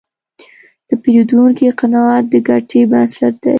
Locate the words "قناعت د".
1.79-2.33